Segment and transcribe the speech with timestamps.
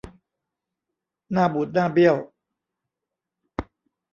[1.31, 2.15] หน้าบูดหน้าเบี้ยว